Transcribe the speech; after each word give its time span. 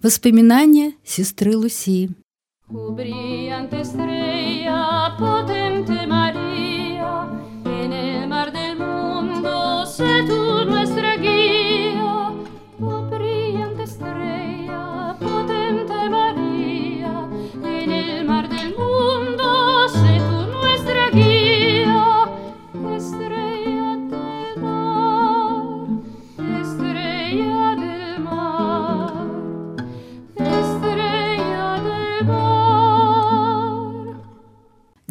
Воспоминания 0.00 0.94
сестры 1.02 1.56
Лусии. 1.56 2.10
O 2.70 2.92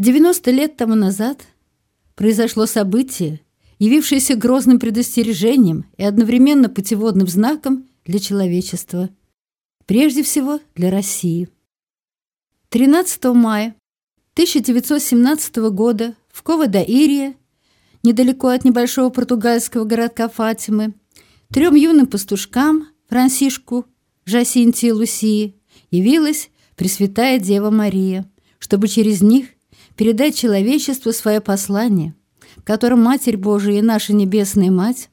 90 0.07 0.51
лет 0.51 0.77
тому 0.77 0.95
назад 0.95 1.45
произошло 2.15 2.65
событие, 2.65 3.41
явившееся 3.77 4.37
грозным 4.37 4.79
предостережением 4.79 5.83
и 5.97 6.03
одновременно 6.05 6.69
путеводным 6.69 7.27
знаком 7.27 7.89
для 8.05 8.19
человечества, 8.19 9.09
прежде 9.85 10.23
всего 10.23 10.61
для 10.75 10.91
России. 10.91 11.49
13 12.69 13.21
мая 13.35 13.75
1917 14.35 15.57
года 15.73 16.15
в 16.29 16.41
Кова-да-Ирия, 16.41 17.35
недалеко 18.01 18.47
от 18.47 18.63
небольшого 18.63 19.09
португальского 19.09 19.83
городка 19.83 20.29
Фатимы, 20.29 20.93
трем 21.49 21.75
юным 21.75 22.07
пастушкам 22.07 22.87
Франсишку, 23.09 23.85
Жасинте 24.23 24.87
и 24.87 24.91
Лусии 24.93 25.57
явилась 25.91 26.49
Пресвятая 26.77 27.39
Дева 27.39 27.71
Мария, 27.71 28.25
чтобы 28.57 28.87
через 28.87 29.21
них 29.21 29.47
передать 29.97 30.37
человечеству 30.37 31.11
свое 31.11 31.41
послание, 31.41 32.13
в 32.55 32.63
котором 32.63 33.01
Матерь 33.03 33.35
Божия 33.35 33.79
и 33.79 33.81
наша 33.81 34.13
Небесная 34.13 34.71
Мать 34.71 35.09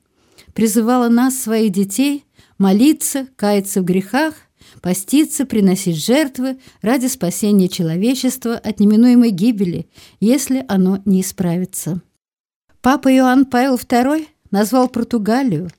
призывала 0.52 1.08
нас, 1.08 1.36
своих 1.36 1.72
детей, 1.72 2.24
молиться, 2.58 3.26
каяться 3.36 3.80
в 3.80 3.84
грехах, 3.84 4.34
поститься, 4.80 5.46
приносить 5.46 5.96
жертвы 5.96 6.58
ради 6.82 7.06
спасения 7.06 7.68
человечества 7.68 8.54
от 8.54 8.78
неминуемой 8.78 9.30
гибели, 9.30 9.88
если 10.20 10.64
оно 10.68 11.00
не 11.04 11.22
исправится. 11.22 12.02
Папа 12.80 13.12
Иоанн 13.12 13.46
Павел 13.46 13.76
II 13.76 14.26
назвал 14.50 14.88
Португалию, 14.88 15.70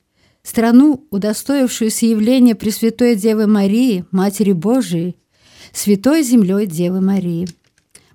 страну, 0.42 1.06
удостоившуюся 1.11 2.08
явления 2.08 2.56
Пресвятой 2.56 3.16
Девы 3.16 3.45
Марии, 3.45 4.06
Матери 4.11 4.53
Божией, 4.53 5.16
Святой 5.72 6.23
Землей 6.23 6.66
Девы 6.66 7.02
Марии. 7.02 7.48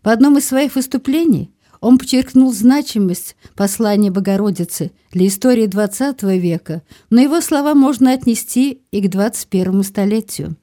В 0.02 0.08
одном 0.08 0.38
из 0.38 0.46
своих 0.46 0.74
выступлений 0.76 1.50
он 1.80 1.98
подчеркнул 1.98 2.52
значимость 2.52 3.36
послания 3.54 4.10
Богородицы 4.10 4.92
для 5.12 5.26
истории 5.26 5.66
XX 5.66 6.38
века, 6.38 6.82
но 7.08 7.20
его 7.20 7.40
слова 7.40 7.74
можно 7.74 8.12
отнести 8.12 8.82
и 8.90 9.00
к 9.00 9.10
21 9.10 9.82
столетию. 9.82 10.56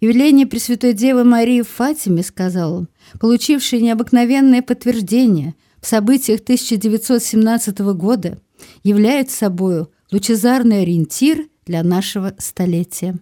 Явление 0.00 0.46
Пресвятой 0.46 0.92
Девы 0.92 1.24
Марии 1.24 1.62
в 1.62 1.68
Фатиме, 1.68 2.22
сказал 2.22 2.74
он, 2.74 2.88
получившее 3.20 3.80
необыкновенное 3.80 4.60
подтверждение 4.60 5.54
в 5.80 5.86
событиях 5.86 6.40
1917 6.40 7.78
года, 7.94 8.38
является 8.82 9.36
собою 9.36 9.90
лучезарный 10.10 10.82
ориентир 10.82 11.46
для 11.64 11.82
нашего 11.82 12.34
столетия. 12.38 13.18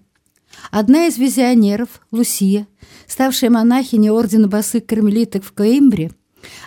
Одна 0.71 1.07
из 1.07 1.19
визионеров, 1.19 1.89
Лусия, 2.11 2.67
ставшая 3.07 3.51
монахиней 3.51 4.11
ордена 4.11 4.49
босых 4.49 4.87
кармелиток 4.87 5.45
в 5.45 5.53
Коимбре, 5.53 6.11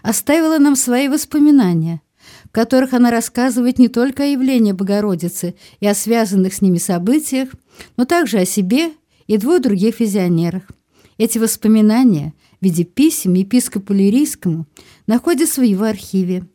оставила 0.03 0.57
нам 0.57 0.75
свои 0.75 1.07
воспоминания, 1.07 2.01
в 2.45 2.51
которых 2.51 2.93
она 2.93 3.11
рассказывает 3.11 3.79
не 3.79 3.87
только 3.87 4.23
о 4.23 4.27
явлении 4.27 4.71
Богородицы 4.71 5.55
и 5.79 5.87
о 5.87 5.95
связанных 5.95 6.53
с 6.53 6.61
ними 6.61 6.77
событиях, 6.77 7.49
но 7.97 8.05
также 8.05 8.39
о 8.39 8.45
себе 8.45 8.91
и 9.27 9.37
двух 9.37 9.61
других 9.61 9.99
визионерах. 9.99 10.63
Эти 11.17 11.37
воспоминания 11.37 12.33
в 12.59 12.65
виде 12.65 12.83
писем 12.83 13.33
епископу 13.33 13.93
Лирийскому 13.93 14.67
находятся 15.07 15.61
в 15.61 15.63
его 15.63 15.85
архиве. 15.85 16.45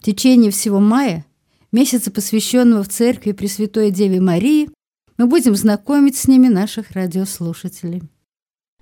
В 0.00 0.04
течение 0.04 0.50
всего 0.50 0.80
мая, 0.80 1.26
месяца, 1.72 2.10
посвященного 2.10 2.82
в 2.82 2.88
церкви 2.88 3.32
Пресвятой 3.32 3.90
Деве 3.90 4.20
Марии, 4.20 4.70
мы 5.18 5.26
будем 5.26 5.54
знакомить 5.54 6.16
с 6.16 6.28
ними 6.28 6.48
наших 6.48 6.92
радиослушателей. 6.92 8.02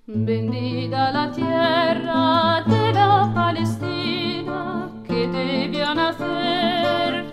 Bendita 0.06 1.10
la 1.10 1.32
tierra 1.32 2.62
de 2.66 2.92
la 2.92 3.32
Palestina 3.34 4.90
que 5.08 5.26
te 5.28 5.94
nacer, 5.94 7.23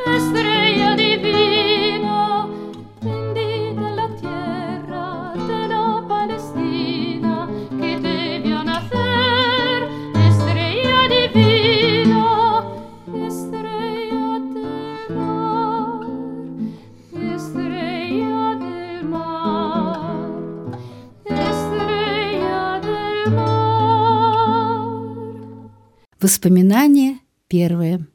Воспоминание 26.22 27.18
первое. 27.48 28.06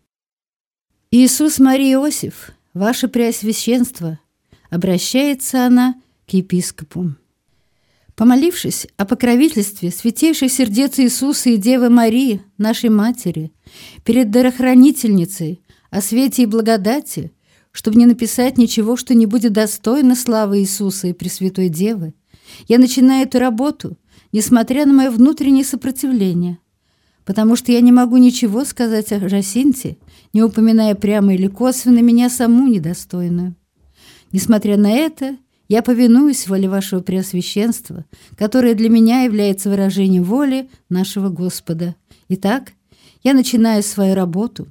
Иисус 1.10 1.58
Мария 1.58 1.94
Иосиф, 1.94 2.52
ваше 2.72 3.08
Преосвященство, 3.08 4.20
обращается 4.70 5.66
она 5.66 5.96
к 6.24 6.34
епископу. 6.34 7.16
Помолившись 8.14 8.86
о 8.96 9.06
покровительстве 9.06 9.90
святейших 9.90 10.52
сердец 10.52 11.00
Иисуса 11.00 11.50
и 11.50 11.56
Девы 11.56 11.90
Марии, 11.90 12.42
нашей 12.58 12.90
Матери, 12.90 13.50
перед 14.04 14.30
дарохранительницей, 14.30 15.60
о 15.90 16.00
свете 16.00 16.44
и 16.44 16.46
благодати, 16.46 17.32
чтобы 17.72 17.98
не 17.98 18.06
написать 18.06 18.56
ничего, 18.56 18.96
что 18.96 19.14
не 19.14 19.26
будет 19.26 19.52
достойно 19.52 20.14
славы 20.14 20.60
Иисуса 20.60 21.08
и 21.08 21.12
Пресвятой 21.12 21.70
Девы, 21.70 22.14
я 22.68 22.78
начинаю 22.78 23.26
эту 23.26 23.40
работу, 23.40 23.98
несмотря 24.30 24.86
на 24.86 24.92
мое 24.92 25.10
внутреннее 25.10 25.64
сопротивление, 25.64 26.60
потому 27.26 27.56
что 27.56 27.72
я 27.72 27.80
не 27.82 27.92
могу 27.92 28.16
ничего 28.16 28.64
сказать 28.64 29.12
о 29.12 29.28
Жасинте, 29.28 29.98
не 30.32 30.42
упоминая 30.42 30.94
прямо 30.94 31.34
или 31.34 31.48
косвенно 31.48 31.98
меня 31.98 32.30
саму 32.30 32.68
недостойную. 32.68 33.54
Несмотря 34.32 34.76
на 34.76 34.90
это, 34.90 35.36
я 35.68 35.82
повинуюсь 35.82 36.46
воле 36.46 36.68
вашего 36.68 37.00
Преосвященства, 37.00 38.04
которое 38.36 38.74
для 38.74 38.88
меня 38.88 39.22
является 39.22 39.68
выражением 39.68 40.22
воли 40.22 40.70
нашего 40.88 41.28
Господа. 41.28 41.96
Итак, 42.28 42.72
я 43.24 43.34
начинаю 43.34 43.82
свою 43.82 44.14
работу 44.14 44.68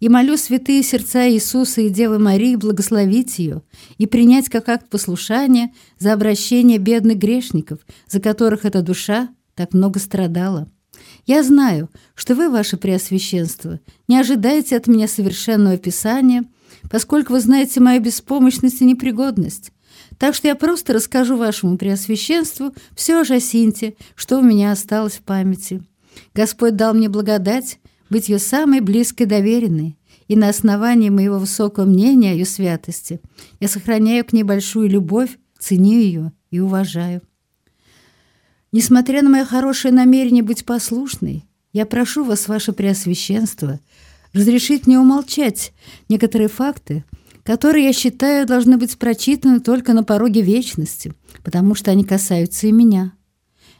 и 0.00 0.08
молю 0.08 0.38
святые 0.38 0.82
сердца 0.82 1.28
Иисуса 1.28 1.82
и 1.82 1.90
Девы 1.90 2.18
Марии 2.18 2.56
благословить 2.56 3.38
ее 3.38 3.62
и 3.98 4.06
принять 4.06 4.48
как 4.48 4.70
акт 4.70 4.88
послушания 4.88 5.72
за 5.98 6.14
обращение 6.14 6.78
бедных 6.78 7.18
грешников, 7.18 7.80
за 8.08 8.20
которых 8.20 8.64
эта 8.64 8.80
душа 8.80 9.28
так 9.54 9.74
много 9.74 9.98
страдала. 9.98 10.70
Я 11.26 11.42
знаю, 11.42 11.90
что 12.14 12.34
вы, 12.34 12.50
ваше 12.50 12.76
Преосвященство, 12.76 13.80
не 14.06 14.18
ожидаете 14.18 14.76
от 14.76 14.86
меня 14.86 15.08
совершенного 15.08 15.76
писания, 15.76 16.44
поскольку 16.90 17.32
вы 17.32 17.40
знаете 17.40 17.80
мою 17.80 18.00
беспомощность 18.00 18.80
и 18.80 18.84
непригодность. 18.84 19.72
Так 20.18 20.34
что 20.34 20.48
я 20.48 20.54
просто 20.54 20.92
расскажу 20.92 21.36
вашему 21.36 21.76
Преосвященству 21.78 22.74
все 22.94 23.20
о 23.20 23.24
Жасинте, 23.24 23.94
что 24.14 24.38
у 24.38 24.42
меня 24.42 24.72
осталось 24.72 25.14
в 25.14 25.22
памяти. 25.22 25.82
Господь 26.34 26.76
дал 26.76 26.94
мне 26.94 27.08
благодать 27.08 27.78
быть 28.10 28.28
ее 28.28 28.38
самой 28.38 28.80
близкой 28.80 29.26
доверенной, 29.26 29.96
и 30.28 30.36
на 30.36 30.48
основании 30.48 31.10
моего 31.10 31.38
высокого 31.38 31.84
мнения 31.84 32.32
о 32.32 32.34
ее 32.34 32.44
святости 32.44 33.20
я 33.60 33.68
сохраняю 33.68 34.24
к 34.24 34.32
ней 34.32 34.42
большую 34.42 34.88
любовь, 34.88 35.38
ценю 35.58 35.98
ее 35.98 36.32
и 36.50 36.60
уважаю. 36.60 37.22
Несмотря 38.70 39.22
на 39.22 39.30
мое 39.30 39.44
хорошее 39.44 39.94
намерение 39.94 40.42
быть 40.42 40.66
послушной, 40.66 41.46
я 41.72 41.86
прошу 41.86 42.24
вас, 42.24 42.48
ваше 42.48 42.72
Преосвященство, 42.72 43.80
разрешить 44.34 44.86
мне 44.86 44.98
умолчать 44.98 45.72
некоторые 46.08 46.48
факты, 46.48 47.04
которые, 47.44 47.86
я 47.86 47.92
считаю, 47.94 48.46
должны 48.46 48.76
быть 48.76 48.98
прочитаны 48.98 49.60
только 49.60 49.94
на 49.94 50.04
пороге 50.04 50.42
вечности, 50.42 51.14
потому 51.44 51.74
что 51.74 51.90
они 51.90 52.04
касаются 52.04 52.66
и 52.66 52.72
меня. 52.72 53.12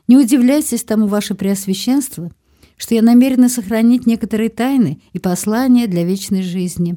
Не 0.06 0.16
удивляйтесь 0.16 0.84
тому, 0.84 1.06
ваше 1.06 1.34
Преосвященство, 1.34 2.32
что 2.78 2.94
я 2.94 3.02
намерена 3.02 3.50
сохранить 3.50 4.06
некоторые 4.06 4.48
тайны 4.48 5.02
и 5.12 5.18
послания 5.18 5.86
для 5.86 6.04
вечной 6.04 6.42
жизни. 6.42 6.96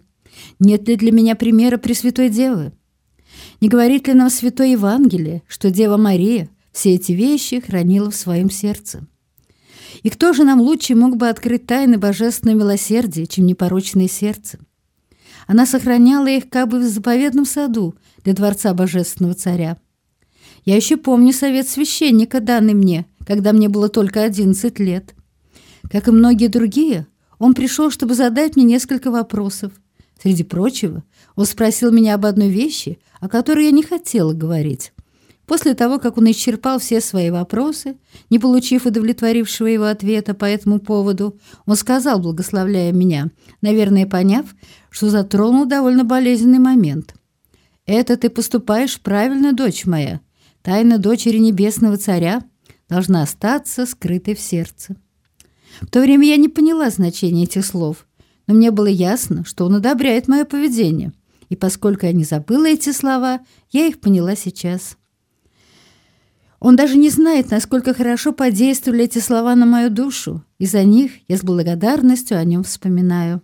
Нет 0.59 0.87
ли 0.87 0.95
для 0.95 1.11
меня 1.11 1.35
примера 1.35 1.77
Пресвятой 1.77 2.29
Девы? 2.29 2.71
Не 3.59 3.67
говорит 3.67 4.07
ли 4.07 4.13
нам 4.13 4.29
Святое 4.29 4.67
Евангелие, 4.67 5.43
что 5.47 5.71
Дева 5.71 5.97
Мария 5.97 6.49
все 6.71 6.95
эти 6.95 7.11
вещи 7.11 7.59
хранила 7.59 8.11
в 8.11 8.15
своем 8.15 8.49
сердце. 8.49 9.05
И 10.03 10.09
кто 10.09 10.33
же 10.33 10.43
нам 10.43 10.61
лучше 10.61 10.95
мог 10.95 11.17
бы 11.17 11.27
открыть 11.27 11.67
тайны 11.67 11.97
божественного 11.97 12.59
милосердия, 12.59 13.25
чем 13.25 13.45
непорочное 13.45 14.07
сердце? 14.07 14.59
Она 15.47 15.65
сохраняла 15.65 16.27
их 16.27 16.49
как 16.49 16.69
бы 16.69 16.79
в 16.79 16.83
заповедном 16.83 17.45
саду 17.45 17.95
для 18.23 18.33
дворца 18.33 18.73
божественного 18.73 19.33
царя. 19.33 19.77
Я 20.63 20.75
еще 20.75 20.97
помню 20.97 21.33
совет 21.33 21.67
священника, 21.67 22.39
данный 22.39 22.73
мне, 22.73 23.05
когда 23.25 23.51
мне 23.51 23.67
было 23.67 23.89
только 23.89 24.23
11 24.23 24.79
лет. 24.79 25.13
Как 25.89 26.07
и 26.07 26.11
многие 26.11 26.47
другие, 26.47 27.07
он 27.39 27.53
пришел, 27.53 27.89
чтобы 27.89 28.13
задать 28.13 28.55
мне 28.55 28.65
несколько 28.65 29.11
вопросов. 29.11 29.73
Среди 30.21 30.43
прочего, 30.43 31.03
он 31.35 31.45
спросил 31.45 31.91
меня 31.91 32.13
об 32.13 32.25
одной 32.25 32.49
вещи, 32.49 32.99
о 33.19 33.27
которой 33.27 33.65
я 33.65 33.71
не 33.71 33.81
хотела 33.81 34.33
говорить. 34.33 34.93
После 35.45 35.73
того, 35.73 35.99
как 35.99 36.17
он 36.17 36.29
исчерпал 36.31 36.79
все 36.79 37.01
свои 37.01 37.29
вопросы, 37.29 37.97
не 38.29 38.39
получив 38.39 38.85
удовлетворившего 38.85 39.67
его 39.67 39.85
ответа 39.85 40.33
по 40.33 40.45
этому 40.45 40.79
поводу, 40.79 41.39
он 41.65 41.75
сказал, 41.75 42.19
благословляя 42.19 42.91
меня, 42.91 43.31
наверное, 43.61 44.05
поняв, 44.05 44.55
что 44.89 45.09
затронул 45.09 45.65
довольно 45.65 46.03
болезненный 46.03 46.59
момент. 46.59 47.15
«Это 47.85 48.15
ты 48.15 48.29
поступаешь 48.29 48.99
правильно, 49.01 49.53
дочь 49.53 49.85
моя. 49.85 50.21
Тайна 50.61 50.99
дочери 50.99 51.37
небесного 51.37 51.97
царя 51.97 52.43
должна 52.87 53.23
остаться 53.23 53.85
скрытой 53.85 54.35
в 54.35 54.39
сердце». 54.39 54.95
В 55.81 55.87
то 55.87 56.01
время 56.01 56.27
я 56.27 56.37
не 56.37 56.49
поняла 56.49 56.89
значения 56.89 57.43
этих 57.43 57.65
слов, 57.65 58.05
но 58.45 58.53
мне 58.53 58.71
было 58.71 58.87
ясно, 58.87 59.43
что 59.45 59.65
он 59.65 59.75
одобряет 59.75 60.27
мое 60.27 60.45
поведение, 60.45 61.13
и 61.49 61.55
поскольку 61.55 62.05
я 62.05 62.13
не 62.13 62.23
забыла 62.23 62.67
эти 62.67 62.91
слова, 62.91 63.39
я 63.71 63.87
их 63.87 63.99
поняла 63.99 64.35
сейчас. 64.35 64.97
Он 66.61 66.75
даже 66.75 66.95
не 66.95 67.09
знает, 67.09 67.49
насколько 67.49 67.95
хорошо 67.95 68.33
подействовали 68.33 69.05
эти 69.05 69.17
слова 69.17 69.55
на 69.55 69.65
мою 69.65 69.89
душу, 69.89 70.45
и 70.59 70.67
за 70.67 70.83
них 70.83 71.11
я 71.27 71.37
с 71.37 71.41
благодарностью 71.41 72.37
о 72.37 72.43
нем 72.43 72.63
вспоминаю. 72.63 73.41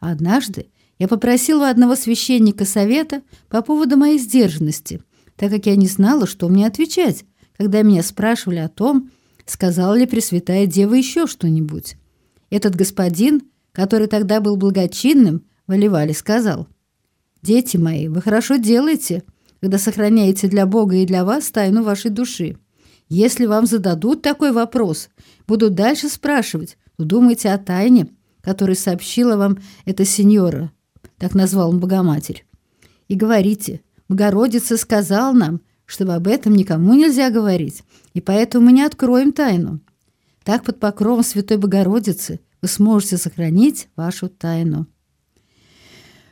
однажды 0.00 0.70
я 0.98 1.08
попросила 1.08 1.68
одного 1.68 1.94
священника 1.94 2.64
совета 2.64 3.20
по 3.50 3.60
поводу 3.60 3.98
моей 3.98 4.18
сдержанности, 4.18 5.02
так 5.36 5.50
как 5.50 5.66
я 5.66 5.76
не 5.76 5.88
знала, 5.88 6.26
что 6.26 6.48
мне 6.48 6.66
отвечать, 6.66 7.26
когда 7.58 7.82
меня 7.82 8.02
спрашивали 8.02 8.60
о 8.60 8.70
том, 8.70 9.10
сказала 9.44 9.92
ли 9.94 10.06
Пресвятая 10.06 10.64
Дева 10.64 10.94
еще 10.94 11.26
что-нибудь. 11.26 11.96
Этот 12.48 12.74
господин, 12.74 13.42
который 13.72 14.06
тогда 14.06 14.40
был 14.40 14.56
благочинным, 14.56 15.44
Валивали 15.66 16.12
сказал, 16.12 16.66
«Дети 17.42 17.76
мои, 17.76 18.08
вы 18.08 18.22
хорошо 18.22 18.56
делаете,— 18.56 19.22
когда 19.60 19.78
сохраняете 19.78 20.48
для 20.48 20.66
Бога 20.66 20.96
и 20.96 21.06
для 21.06 21.24
вас 21.24 21.50
тайну 21.50 21.82
вашей 21.82 22.10
души. 22.10 22.56
Если 23.08 23.46
вам 23.46 23.66
зададут 23.66 24.22
такой 24.22 24.52
вопрос, 24.52 25.08
будут 25.46 25.74
дальше 25.74 26.08
спрашивать, 26.08 26.76
то 26.96 27.04
думайте 27.04 27.50
о 27.50 27.58
тайне, 27.58 28.08
которую 28.42 28.76
сообщила 28.76 29.36
вам 29.36 29.58
эта 29.84 30.04
сеньора, 30.04 30.72
так 31.16 31.34
назвал 31.34 31.70
он 31.70 31.80
Богоматерь. 31.80 32.44
И 33.08 33.14
говорите, 33.14 33.80
Богородица 34.08 34.76
сказал 34.76 35.32
нам, 35.32 35.60
чтобы 35.86 36.14
об 36.14 36.28
этом 36.28 36.54
никому 36.54 36.94
нельзя 36.94 37.30
говорить, 37.30 37.82
и 38.12 38.20
поэтому 38.20 38.66
мы 38.66 38.72
не 38.72 38.82
откроем 38.82 39.32
тайну. 39.32 39.80
Так 40.44 40.64
под 40.64 40.78
покровом 40.80 41.24
Святой 41.24 41.56
Богородицы 41.56 42.40
вы 42.60 42.68
сможете 42.68 43.16
сохранить 43.16 43.88
вашу 43.96 44.28
тайну. 44.28 44.86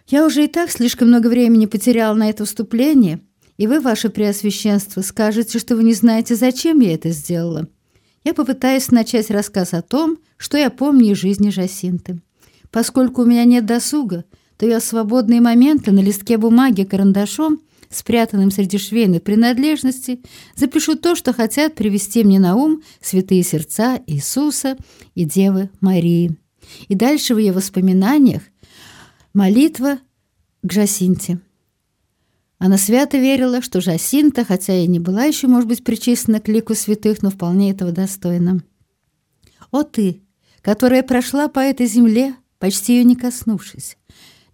Я 0.08 0.24
уже 0.24 0.44
и 0.44 0.48
так 0.48 0.70
слишком 0.70 1.08
много 1.08 1.26
времени 1.26 1.66
потерял 1.66 2.14
на 2.14 2.30
это 2.30 2.44
вступление, 2.44 3.20
и 3.56 3.66
вы, 3.66 3.80
ваше 3.80 4.08
преосвященство, 4.08 5.00
скажете, 5.00 5.58
что 5.58 5.74
вы 5.74 5.82
не 5.82 5.94
знаете, 5.94 6.36
зачем 6.36 6.78
я 6.78 6.94
это 6.94 7.10
сделала. 7.10 7.66
Я 8.22 8.32
попытаюсь 8.32 8.90
начать 8.90 9.30
рассказ 9.30 9.74
о 9.74 9.82
том, 9.82 10.18
что 10.36 10.58
я 10.58 10.70
помню 10.70 11.12
из 11.12 11.18
жизни 11.18 11.50
Жасинты. 11.50 12.20
Поскольку 12.70 13.22
у 13.22 13.24
меня 13.24 13.44
нет 13.44 13.66
досуга, 13.66 14.24
то 14.58 14.66
я 14.66 14.80
свободные 14.80 15.40
моменты 15.40 15.90
на 15.90 16.00
листке 16.00 16.36
бумаги 16.38 16.84
карандашом, 16.84 17.60
спрятанным 17.90 18.50
среди 18.50 18.78
швейной 18.78 19.20
принадлежности, 19.20 20.20
запишу 20.54 20.96
то, 20.96 21.16
что 21.16 21.32
хотят 21.32 21.74
привести 21.74 22.22
мне 22.22 22.38
на 22.38 22.54
ум 22.54 22.82
святые 23.00 23.42
сердца 23.42 24.00
Иисуса 24.06 24.76
и 25.14 25.24
Девы 25.24 25.70
Марии. 25.80 26.36
И 26.88 26.94
дальше 26.94 27.34
в 27.34 27.38
ее 27.38 27.52
воспоминаниях 27.52 28.42
Молитва 29.36 29.98
к 30.62 30.72
Жасинте. 30.72 31.42
Она 32.56 32.78
свято 32.78 33.18
верила, 33.18 33.60
что 33.60 33.82
Жасинта, 33.82 34.46
хотя 34.46 34.74
и 34.78 34.86
не 34.86 34.98
была 34.98 35.24
еще, 35.24 35.46
может 35.46 35.68
быть, 35.68 35.84
причислена 35.84 36.40
к 36.40 36.48
лику 36.48 36.74
святых, 36.74 37.20
но 37.20 37.28
вполне 37.28 37.70
этого 37.70 37.92
достойна. 37.92 38.62
«О 39.70 39.82
ты, 39.82 40.22
которая 40.62 41.02
прошла 41.02 41.48
по 41.48 41.58
этой 41.58 41.84
земле, 41.84 42.34
почти 42.58 42.96
ее 42.96 43.04
не 43.04 43.14
коснувшись, 43.14 43.98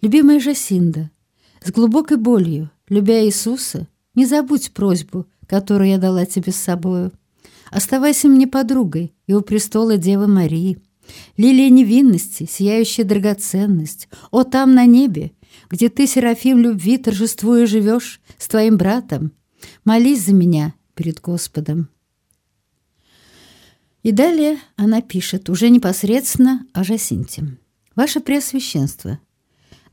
любимая 0.01 0.41
Жасинда, 0.41 1.13
с 1.65 1.71
глубокой 1.71 2.17
болью, 2.17 2.69
любя 2.89 3.25
Иисуса, 3.25 3.87
не 4.17 4.27
забудь 4.27 4.73
просьбу, 4.73 5.29
которую 5.47 5.91
я 5.91 5.99
дала 5.99 6.27
тебе 6.27 6.51
с 6.51 6.57
собою. 6.57 7.13
Оставайся 7.71 8.27
мне 8.27 8.49
подругой 8.49 9.15
и 9.29 9.33
у 9.33 9.43
престола 9.43 9.97
Девы 9.97 10.27
Марии». 10.27 10.83
Лилия 11.37 11.71
невинности, 11.71 12.49
сияющая 12.51 13.05
драгоценность. 13.05 14.09
О, 14.31 14.45
там 14.45 14.75
на 14.75 14.87
небе, 14.87 15.33
где 15.71 15.89
ты, 15.89 16.07
Серафим 16.07 16.59
любви, 16.59 16.99
торжествуя 16.99 17.67
живешь 17.67 18.21
с 18.39 18.49
твоим 18.49 18.77
братом. 18.77 19.33
Молись 19.85 20.25
за 20.25 20.35
меня 20.35 20.75
перед 20.95 21.21
Господом. 21.21 21.89
И 24.03 24.11
далее 24.11 24.59
она 24.77 25.01
пишет 25.01 25.49
уже 25.49 25.69
непосредственно 25.69 26.67
о 26.73 26.83
Жасинте. 26.83 27.57
«Ваше 27.95 28.21
Преосвященство, 28.21 29.21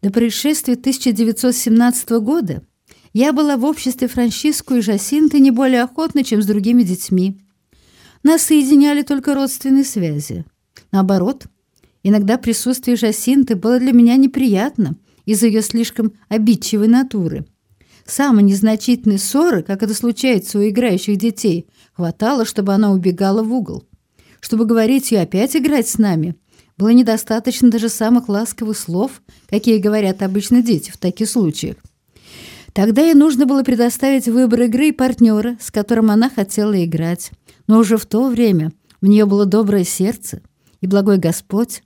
до 0.01 0.09
происшествия 0.09 0.73
1917 0.73 2.09
года 2.21 2.63
я 3.13 3.33
была 3.33 3.57
в 3.57 3.65
обществе 3.65 4.07
Франчиску 4.07 4.75
и 4.75 4.81
Жасинты 4.81 5.39
не 5.39 5.51
более 5.51 5.83
охотно, 5.83 6.23
чем 6.23 6.41
с 6.41 6.45
другими 6.45 6.83
детьми. 6.83 7.41
Нас 8.23 8.43
соединяли 8.43 9.01
только 9.01 9.35
родственные 9.35 9.83
связи. 9.83 10.45
Наоборот, 10.91 11.45
иногда 12.03 12.37
присутствие 12.37 12.97
Жасинты 12.97 13.55
было 13.55 13.79
для 13.79 13.91
меня 13.91 14.15
неприятно 14.15 14.95
из-за 15.25 15.47
ее 15.47 15.61
слишком 15.61 16.13
обидчивой 16.27 16.87
натуры. 16.87 17.45
Самой 18.05 18.43
незначительной 18.43 19.19
ссоры, 19.19 19.61
как 19.61 19.83
это 19.83 19.93
случается 19.93 20.57
у 20.57 20.67
играющих 20.67 21.17
детей, 21.17 21.67
хватало, 21.93 22.45
чтобы 22.45 22.73
она 22.73 22.91
убегала 22.91 23.43
в 23.43 23.53
угол. 23.53 23.83
Чтобы 24.39 24.65
говорить 24.65 25.11
ее 25.11 25.21
опять 25.21 25.55
играть 25.55 25.87
с 25.87 25.99
нами, 25.99 26.35
было 26.77 26.89
недостаточно 26.89 27.69
даже 27.69 27.89
самых 27.89 28.29
ласковых 28.29 28.77
слов, 28.77 29.21
какие 29.49 29.77
говорят 29.77 30.23
обычно 30.23 30.63
дети 30.63 30.91
в 30.91 30.97
таких 30.97 31.29
случаях. 31.29 31.75
Тогда 32.73 33.01
ей 33.01 33.13
нужно 33.13 33.45
было 33.45 33.63
предоставить 33.63 34.27
выбор 34.27 34.61
игры 34.63 34.87
и 34.87 34.91
партнера, 34.93 35.57
с 35.59 35.71
которым 35.71 36.09
она 36.09 36.29
хотела 36.29 36.83
играть. 36.83 37.31
Но 37.67 37.79
уже 37.79 37.97
в 37.97 38.05
то 38.05 38.27
время 38.29 38.71
у 39.01 39.07
нее 39.07 39.25
было 39.25 39.45
доброе 39.45 39.83
сердце, 39.83 40.41
и 40.81 40.87
благой 40.87 41.17
Господь 41.17 41.83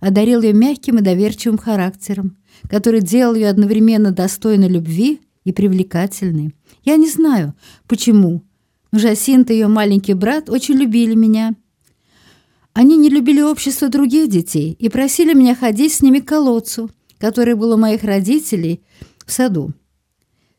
одарил 0.00 0.42
ее 0.42 0.52
мягким 0.52 0.98
и 0.98 1.02
доверчивым 1.02 1.58
характером, 1.58 2.36
который 2.68 3.00
делал 3.00 3.34
ее 3.34 3.48
одновременно 3.48 4.12
достойной 4.12 4.68
любви 4.68 5.20
и 5.44 5.52
привлекательной. 5.52 6.54
Я 6.84 6.96
не 6.96 7.08
знаю, 7.08 7.54
почему, 7.86 8.42
но 8.92 8.98
Жасинта 8.98 9.52
и 9.52 9.56
ее 9.56 9.68
маленький 9.68 10.14
брат 10.14 10.48
очень 10.50 10.74
любили 10.74 11.14
меня. 11.14 11.54
Они 12.72 12.96
не 12.96 13.08
любили 13.08 13.40
общество 13.40 13.88
других 13.88 14.28
детей 14.28 14.76
и 14.78 14.88
просили 14.88 15.32
меня 15.32 15.54
ходить 15.54 15.94
с 15.94 16.02
ними 16.02 16.18
к 16.18 16.28
колодцу, 16.28 16.90
который 17.18 17.54
был 17.54 17.72
у 17.72 17.76
моих 17.76 18.04
родителей 18.04 18.82
в 19.24 19.32
саду. 19.32 19.72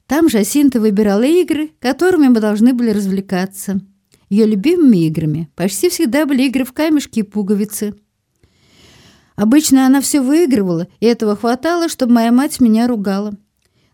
Там 0.07 0.29
Жасинта 0.29 0.79
выбирала 0.79 1.23
игры, 1.23 1.71
которыми 1.79 2.29
мы 2.29 2.39
должны 2.39 2.73
были 2.73 2.91
развлекаться. 2.91 3.81
Ее 4.29 4.45
любимыми 4.45 5.05
играми 5.07 5.49
почти 5.55 5.89
всегда 5.89 6.25
были 6.25 6.43
игры 6.43 6.65
в 6.65 6.73
камешки 6.73 7.19
и 7.19 7.23
пуговицы. 7.23 7.95
Обычно 9.35 9.85
она 9.85 10.01
все 10.01 10.21
выигрывала, 10.21 10.87
и 10.99 11.05
этого 11.05 11.35
хватало, 11.35 11.89
чтобы 11.89 12.13
моя 12.13 12.31
мать 12.31 12.59
меня 12.59 12.87
ругала. 12.87 13.33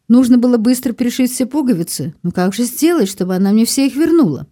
Нужно 0.08 0.38
было 0.38 0.58
быстро 0.58 0.94
пришить 0.94 1.32
все 1.32 1.46
пуговицы, 1.46 2.16
но 2.24 2.32
как 2.32 2.54
же 2.54 2.64
сделать, 2.64 3.10
чтобы 3.10 3.36
она 3.36 3.52
мне 3.52 3.66
все 3.66 3.88
их 3.88 3.96
вернула? 3.96 4.48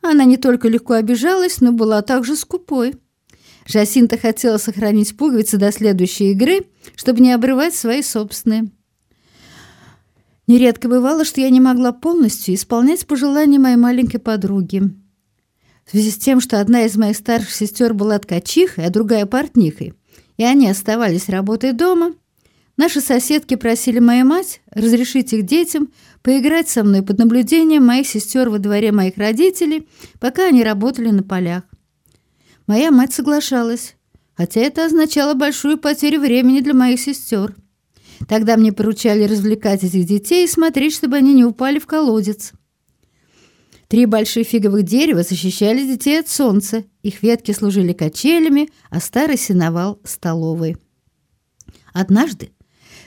Она 0.00 0.24
не 0.24 0.36
только 0.36 0.68
легко 0.68 0.94
обижалась, 0.94 1.60
но 1.60 1.72
была 1.72 2.02
также 2.02 2.36
скупой. 2.36 2.94
Жасинта 3.66 4.18
хотела 4.18 4.58
сохранить 4.58 5.16
пуговицы 5.16 5.56
до 5.56 5.70
следующей 5.70 6.32
игры, 6.32 6.66
чтобы 6.96 7.20
не 7.20 7.32
обрывать 7.32 7.74
свои 7.74 8.02
собственные. 8.02 8.70
Нередко 10.48 10.88
бывало, 10.88 11.24
что 11.24 11.40
я 11.40 11.50
не 11.50 11.60
могла 11.60 11.92
полностью 11.92 12.54
исполнять 12.54 13.06
пожелания 13.06 13.60
моей 13.60 13.76
маленькой 13.76 14.18
подруги. 14.18 14.82
В 15.84 15.90
связи 15.90 16.10
с 16.10 16.18
тем, 16.18 16.40
что 16.40 16.60
одна 16.60 16.84
из 16.84 16.96
моих 16.96 17.16
старших 17.16 17.50
сестер 17.50 17.94
была 17.94 18.18
ткачихой, 18.18 18.86
а 18.86 18.90
другая 18.90 19.26
портнихой, 19.26 19.94
и 20.36 20.44
они 20.44 20.68
оставались 20.68 21.28
работать 21.28 21.76
дома, 21.76 22.14
Наши 22.76 23.00
соседки 23.00 23.54
просили 23.54 23.98
мою 23.98 24.24
мать 24.24 24.60
разрешить 24.70 25.32
их 25.32 25.44
детям 25.44 25.92
поиграть 26.22 26.68
со 26.68 26.82
мной 26.84 27.02
под 27.02 27.18
наблюдением 27.18 27.84
моих 27.84 28.06
сестер 28.06 28.48
во 28.48 28.58
дворе 28.58 28.92
моих 28.92 29.18
родителей, 29.18 29.86
пока 30.18 30.46
они 30.46 30.64
работали 30.64 31.10
на 31.10 31.22
полях. 31.22 31.64
Моя 32.66 32.90
мать 32.90 33.12
соглашалась, 33.12 33.96
хотя 34.34 34.60
это 34.60 34.86
означало 34.86 35.34
большую 35.34 35.78
потерю 35.78 36.20
времени 36.20 36.60
для 36.60 36.74
моих 36.74 37.00
сестер. 37.00 37.54
Тогда 38.28 38.56
мне 38.56 38.72
поручали 38.72 39.24
развлекать 39.24 39.84
этих 39.84 40.06
детей 40.06 40.44
и 40.44 40.48
смотреть, 40.48 40.94
чтобы 40.94 41.16
они 41.16 41.34
не 41.34 41.44
упали 41.44 41.78
в 41.78 41.86
колодец. 41.86 42.52
Три 43.92 44.06
больших 44.06 44.46
фиговых 44.46 44.84
дерева 44.84 45.22
защищали 45.22 45.86
детей 45.86 46.18
от 46.18 46.26
солнца, 46.26 46.84
их 47.02 47.22
ветки 47.22 47.52
служили 47.52 47.92
качелями, 47.92 48.70
а 48.88 49.00
старый 49.00 49.36
сеновал— 49.36 50.00
столовой. 50.04 50.78
Однажды 51.92 52.52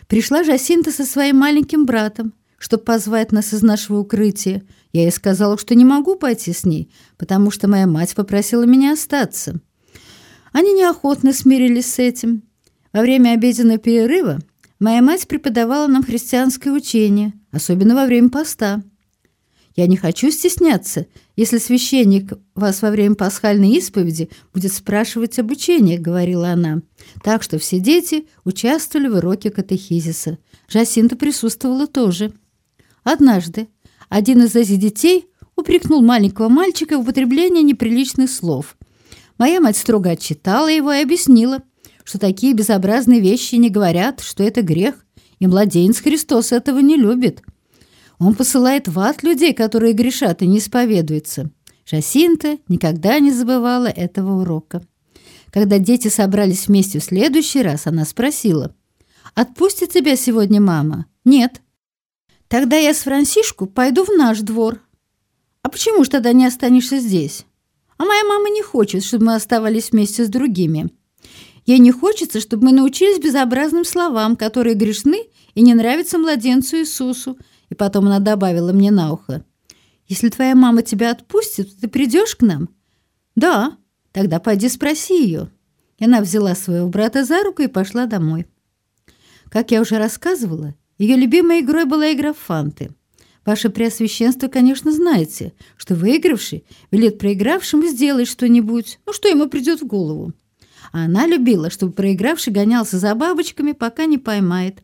пришла 0.05 0.43
Жасинта 0.43 0.91
со 0.91 1.03
своим 1.03 1.37
маленьким 1.37 1.87
братом, 1.87 2.35
чтобы 2.59 2.83
позвать 2.83 3.31
нас 3.31 3.51
из 3.51 3.63
нашего 3.63 3.97
укрытия. 3.97 4.61
Я 4.93 5.01
ей 5.01 5.11
сказала, 5.11 5.57
что 5.57 5.73
не 5.73 5.85
могу 5.85 6.17
пойти 6.17 6.53
с 6.53 6.65
ней, 6.65 6.91
потому 7.17 7.49
что 7.49 7.67
моя 7.67 7.87
мать 7.87 8.13
попросила 8.13 8.61
меня 8.61 8.93
остаться. 8.93 9.59
Они 10.51 10.71
неохотно 10.71 11.33
смирились 11.33 11.91
с 11.91 11.97
этим. 11.97 12.43
Во 12.93 13.01
время 13.01 13.31
обеденного 13.31 13.79
перерыва 13.79 14.37
моя 14.79 15.01
мать 15.01 15.27
преподавала 15.27 15.87
нам 15.87 16.03
христианское 16.03 16.69
учение, 16.69 17.33
особенно 17.51 17.95
во 17.95 18.05
время 18.05 18.29
поста. 18.29 18.83
Я 19.75 19.87
не 19.87 19.97
хочу 19.97 20.31
стесняться, 20.31 21.05
если 21.35 21.57
священник 21.57 22.33
вас 22.55 22.81
во 22.81 22.91
время 22.91 23.15
пасхальной 23.15 23.71
исповеди 23.71 24.29
будет 24.53 24.71
спрашивать 24.71 25.37
об 25.37 25.51
учении, 25.51 25.97
говорила 25.97 26.49
она. 26.49 26.81
Так 27.23 27.43
что 27.43 27.59
все 27.59 27.79
дети 27.79 28.27
участвовали 28.45 29.09
в 29.09 29.17
уроке 29.17 29.49
катехизиса. 29.49 30.37
Жасинта 30.69 31.17
присутствовала 31.17 31.87
тоже. 31.87 32.31
Однажды 33.03 33.67
один 34.07 34.43
из 34.43 34.55
этих 34.55 34.79
детей 34.79 35.27
упрекнул 35.57 36.01
маленького 36.01 36.47
мальчика 36.47 36.97
в 36.97 37.01
употреблении 37.01 37.61
неприличных 37.61 38.29
слов. 38.29 38.77
Моя 39.37 39.59
мать 39.59 39.77
строго 39.77 40.11
отчитала 40.11 40.69
его 40.69 40.93
и 40.93 41.01
объяснила, 41.01 41.61
что 42.05 42.17
такие 42.17 42.53
безобразные 42.53 43.19
вещи 43.19 43.55
не 43.55 43.69
говорят, 43.69 44.21
что 44.21 44.41
это 44.43 44.61
грех, 44.61 45.05
и 45.39 45.47
младенец 45.47 45.99
Христос 45.99 46.53
этого 46.53 46.79
не 46.79 46.95
любит. 46.95 47.41
Он 48.19 48.35
посылает 48.35 48.87
в 48.87 48.99
ад 48.99 49.23
людей, 49.23 49.53
которые 49.53 49.93
грешат 49.93 50.41
и 50.41 50.47
не 50.47 50.59
исповедуются. 50.59 51.51
Жасинта 51.85 52.57
никогда 52.67 53.19
не 53.19 53.31
забывала 53.31 53.87
этого 53.87 54.41
урока. 54.41 54.81
Когда 55.51 55.77
дети 55.77 56.07
собрались 56.07 56.67
вместе 56.67 56.99
в 56.99 57.03
следующий 57.03 57.61
раз, 57.61 57.87
она 57.87 58.05
спросила, 58.05 58.75
«Отпустит 59.35 59.91
тебя 59.91 60.15
сегодня 60.15 60.59
мама?» 60.59 61.05
«Нет». 61.23 61.61
«Тогда 62.47 62.77
я 62.77 62.93
с 62.93 62.99
Франсишку 62.99 63.65
пойду 63.65 64.03
в 64.03 64.09
наш 64.09 64.39
двор». 64.39 64.81
«А 65.61 65.69
почему 65.69 66.03
ж 66.03 66.09
тогда 66.09 66.33
не 66.33 66.45
останешься 66.45 66.99
здесь?» 66.99 67.45
«А 67.97 68.05
моя 68.05 68.23
мама 68.25 68.49
не 68.49 68.61
хочет, 68.61 69.03
чтобы 69.03 69.25
мы 69.25 69.35
оставались 69.35 69.91
вместе 69.91 70.25
с 70.25 70.29
другими». 70.29 70.89
Ей 71.65 71.79
не 71.79 71.91
хочется, 71.91 72.39
чтобы 72.39 72.65
мы 72.65 72.71
научились 72.73 73.19
безобразным 73.19 73.85
словам, 73.85 74.35
которые 74.35 74.75
грешны 74.75 75.23
и 75.55 75.61
не 75.61 75.73
нравятся 75.73 76.19
младенцу 76.19 76.77
Иисусу, 76.77 77.39
и 77.69 77.75
потом 77.75 78.07
она 78.07 78.19
добавила 78.19 78.73
мне 78.73 78.91
на 78.91 79.11
ухо. 79.11 79.43
«Если 80.07 80.29
твоя 80.29 80.55
мама 80.55 80.81
тебя 80.81 81.11
отпустит, 81.11 81.77
ты 81.79 81.87
придешь 81.87 82.35
к 82.35 82.41
нам?» 82.41 82.69
«Да, 83.35 83.77
тогда 84.11 84.39
пойди 84.39 84.69
спроси 84.69 85.23
ее». 85.23 85.49
И 85.97 86.05
она 86.05 86.21
взяла 86.21 86.55
своего 86.55 86.87
брата 86.89 87.23
за 87.23 87.43
руку 87.43 87.61
и 87.61 87.67
пошла 87.67 88.05
домой. 88.05 88.45
Как 89.49 89.71
я 89.71 89.81
уже 89.81 89.97
рассказывала, 89.97 90.75
ее 90.97 91.15
любимой 91.15 91.61
игрой 91.61 91.85
была 91.85 92.11
игра 92.11 92.33
в 92.33 92.37
фанты. 92.37 92.91
Ваше 93.45 93.69
Преосвященство, 93.69 94.47
конечно, 94.47 94.91
знаете, 94.91 95.53
что 95.77 95.95
выигравший 95.95 96.65
велит 96.91 97.19
проигравшему 97.19 97.85
сделать 97.85 98.27
что-нибудь, 98.27 98.99
ну, 99.05 99.13
что 99.13 99.27
ему 99.27 99.47
придет 99.47 99.81
в 99.81 99.85
голову. 99.85 100.33
А 100.91 101.05
она 101.05 101.27
любила, 101.27 101.69
чтобы 101.69 101.93
проигравший 101.93 102.51
гонялся 102.51 102.97
за 102.97 103.13
бабочками, 103.13 103.73
пока 103.73 104.05
не 104.05 104.17
поймает. 104.17 104.81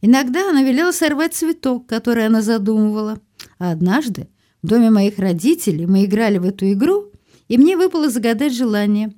Иногда 0.00 0.50
она 0.50 0.62
велела 0.62 0.92
сорвать 0.92 1.34
цветок, 1.34 1.86
который 1.86 2.26
она 2.26 2.42
задумывала. 2.42 3.20
А 3.58 3.72
однажды 3.72 4.28
в 4.62 4.68
доме 4.68 4.90
моих 4.90 5.18
родителей 5.18 5.86
мы 5.86 6.04
играли 6.04 6.38
в 6.38 6.44
эту 6.44 6.70
игру, 6.72 7.12
и 7.48 7.58
мне 7.58 7.76
выпало 7.76 8.08
загадать 8.08 8.54
желание. 8.54 9.12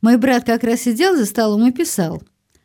Мой 0.00 0.16
брат 0.16 0.44
как 0.44 0.64
раз 0.64 0.82
сидел 0.82 1.16
за 1.16 1.26
столом 1.26 1.68
и 1.68 1.72
писал. 1.72 2.22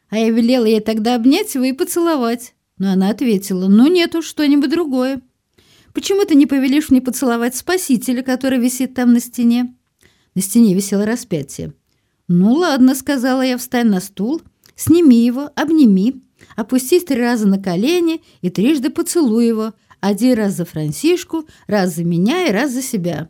А 0.10 0.18
я 0.18 0.30
велела 0.30 0.66
ей 0.66 0.80
тогда 0.80 1.16
обнять 1.16 1.54
его 1.54 1.66
и 1.66 1.74
поцеловать. 1.74 2.56
Но 2.78 2.92
она 2.92 3.10
ответила, 3.10 3.68
ну 3.68 3.88
нет 3.88 4.16
уж, 4.16 4.26
что-нибудь 4.26 4.70
другое. 4.70 5.22
Почему 5.94 6.26
ты 6.26 6.36
не 6.36 6.46
повелишь 6.46 6.90
мне 6.90 7.02
поцеловать 7.02 7.56
Спасителя, 7.56 8.22
который 8.22 8.60
висит 8.60 8.94
там 8.94 9.14
на 9.14 9.20
стене? 9.20 9.76
На 10.36 10.42
стене 10.42 10.76
висело 10.76 11.06
распятие. 11.06 11.74
Ну 12.28 12.54
ладно, 12.54 12.94
сказала 12.94 13.42
я, 13.42 13.58
встань 13.58 13.88
на 13.88 14.00
стул, 14.00 14.42
сними 14.76 15.26
его, 15.26 15.50
обними, 15.56 16.22
опустись 16.56 17.04
три 17.04 17.20
раза 17.20 17.48
на 17.48 17.62
колени 17.62 18.22
и 18.42 18.50
трижды 18.50 18.90
поцелуй 18.90 19.48
его, 19.48 19.74
один 20.00 20.38
раз 20.38 20.54
за 20.54 20.66
Франсишку, 20.66 21.46
раз 21.68 21.96
за 21.96 22.04
меня 22.04 22.48
и 22.48 22.52
раз 22.52 22.72
за 22.72 22.82
себя. 22.82 23.30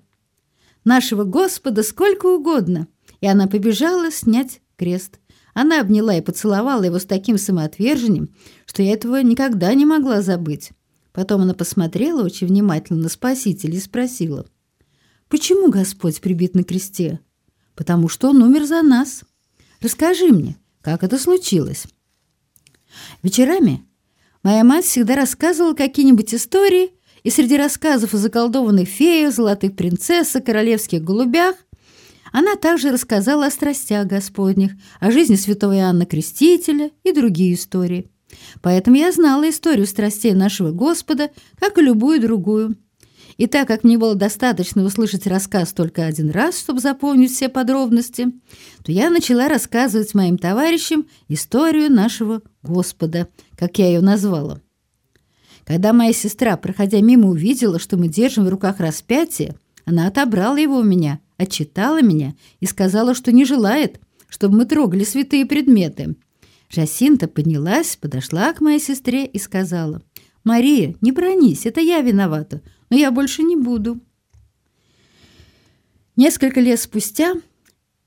Нашего 0.84 1.24
Господа 1.24 1.84
сколько 1.84 2.28
угодно. 2.28 2.88
И 3.20 3.28
она 3.28 3.48
побежала 3.48 4.12
снять 4.12 4.62
крест. 4.76 5.20
Она 5.54 5.82
обняла 5.82 6.16
и 6.16 6.22
поцеловала 6.22 6.84
его 6.84 7.00
с 7.00 7.06
таким 7.06 7.38
самоотвержением, 7.38 8.30
что 8.66 8.84
я 8.84 8.94
этого 8.94 9.22
никогда 9.24 9.74
не 9.74 9.86
могла 9.86 10.22
забыть. 10.22 10.72
Потом 11.14 11.42
она 11.42 11.56
посмотрела 11.56 12.24
очень 12.24 12.46
внимательно 12.48 13.02
на 13.02 13.10
Спасителя 13.10 13.76
и 13.76 13.80
спросила, 13.80 14.46
«Почему 15.30 15.72
Господь 15.72 16.22
прибит 16.22 16.54
на 16.54 16.64
кресте?» 16.64 17.20
«Потому 17.76 18.08
что 18.08 18.30
Он 18.30 18.42
умер 18.42 18.66
за 18.66 18.82
нас. 18.82 19.24
Расскажи 19.82 20.28
мне, 20.28 20.58
как 20.82 21.04
это 21.04 21.18
случилось?» 21.18 21.86
Вечерами 23.24 23.84
моя 24.44 24.64
мать 24.64 24.86
всегда 24.86 25.16
рассказывала 25.16 25.74
какие-нибудь 25.74 26.34
истории, 26.34 26.92
и 27.24 27.30
среди 27.30 27.58
рассказов 27.58 28.14
о 28.14 28.18
заколдованных 28.18 28.88
феях, 28.88 29.34
золотых 29.34 29.76
принцессах, 29.76 30.46
королевских 30.46 31.04
голубях 31.04 31.56
она 32.32 32.56
также 32.56 32.92
рассказала 32.92 33.48
о 33.48 33.52
страстях 33.52 34.06
Господних, 34.08 34.72
о 35.00 35.12
жизни 35.12 35.36
святого 35.36 35.76
Иоанна 35.76 36.06
Крестителя 36.06 36.92
и 37.04 37.12
другие 37.12 37.56
истории. 37.56 38.10
Поэтому 38.62 38.98
я 38.98 39.12
знала 39.12 39.50
историю 39.50 39.88
страстей 39.88 40.34
нашего 40.34 40.72
Господа, 40.72 41.32
как 41.60 41.78
и 41.78 41.82
любую 41.82 42.22
другую. 42.22 42.76
И 43.38 43.46
так 43.46 43.68
как 43.68 43.84
мне 43.84 44.00
было 44.00 44.16
достаточно 44.16 44.84
услышать 44.84 45.28
рассказ 45.28 45.72
только 45.72 46.06
один 46.06 46.32
раз, 46.32 46.60
чтобы 46.60 46.80
запомнить 46.80 47.32
все 47.32 47.50
подробности, 47.50 48.28
то 48.84 48.92
я 48.92 49.12
начала 49.12 49.48
рассказывать 49.48 50.16
моим 50.16 50.40
товарищам 50.40 51.08
историю 51.28 51.92
нашего 51.92 52.42
Господа, 52.64 53.28
как 53.56 53.78
я 53.78 53.88
ее 53.88 54.02
назвала. 54.02 54.60
Когда 55.66 55.94
моя 55.94 56.14
сестра, 56.14 56.58
проходя 56.58 57.00
мимо, 57.02 57.30
увидела, 57.30 57.78
что 57.78 57.96
мы 57.96 58.08
держим 58.08 58.46
в 58.46 58.50
руках 58.50 58.80
распятие, 58.80 59.56
она 59.86 60.08
отобрала 60.08 60.58
его 60.58 60.78
у 60.78 60.84
меня, 60.84 61.20
отчитала 61.38 62.02
меня 62.02 62.36
и 62.60 62.66
сказала, 62.66 63.14
что 63.14 63.32
не 63.32 63.46
желает, 63.46 64.00
чтобы 64.28 64.58
мы 64.58 64.66
трогали 64.66 65.04
святые 65.04 65.46
предметы. 65.46 66.16
Жасинта 66.70 67.28
поднялась, 67.28 67.98
подошла 67.98 68.52
к 68.54 68.62
моей 68.62 68.80
сестре 68.80 69.26
и 69.26 69.38
сказала, 69.38 70.02
«Мария, 70.44 70.96
не 71.02 71.12
бронись, 71.12 71.66
это 71.66 71.82
я 71.82 72.02
виновата 72.02 72.62
но 72.90 72.98
я 72.98 73.12
больше 73.12 73.44
не 73.44 73.56
буду. 73.56 74.00
Несколько 76.16 76.60
лет 76.60 76.80
спустя 76.80 77.36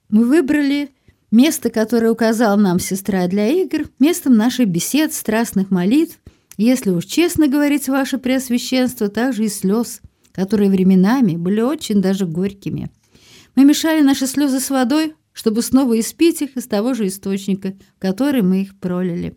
мы 0.09 0.25
выбрали 0.25 0.91
место, 1.31 1.71
которое 1.71 2.11
указала 2.11 2.57
нам 2.57 2.81
сестра 2.81 3.27
для 3.29 3.49
игр, 3.49 3.89
местом 3.99 4.37
наших 4.37 4.69
бесед, 4.69 5.13
страстных 5.13 5.71
молитв, 5.71 6.19
если 6.57 6.91
уж 6.91 7.07
честно 7.07 7.49
говорить, 7.49 7.89
ваше 7.89 8.19
Преосвященство, 8.19 9.09
также 9.09 9.45
и 9.45 9.49
слез, 9.49 10.01
которые 10.33 10.71
временами 10.71 11.37
были 11.37 11.61
очень 11.61 12.03
даже 12.03 12.27
горькими. 12.27 12.91
Мы 13.55 13.65
мешали 13.65 14.03
наши 14.03 14.27
слезы 14.27 14.61
с 14.61 14.71
водой, 14.71 15.15
чтобы 15.33 15.63
снова 15.63 15.99
испить 15.99 16.43
их 16.43 16.57
из 16.57 16.67
того 16.67 16.95
же 16.95 17.07
источника, 17.07 17.75
в 17.97 18.01
который 18.01 18.43
мы 18.43 18.63
их 18.63 18.79
пролили. 18.79 19.37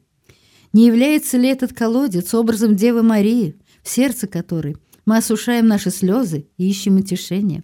Не 0.73 0.87
является 0.87 1.37
ли 1.37 1.47
этот 1.47 1.73
колодец 1.73 2.33
образом 2.33 2.75
Девы 2.75 3.03
Марии, 3.03 3.55
в 3.83 3.89
сердце 3.89 4.27
которой 4.27 4.77
мы 5.05 5.17
осушаем 5.17 5.67
наши 5.67 5.91
слезы 5.91 6.47
и 6.57 6.69
ищем 6.69 6.97
утешения. 6.97 7.63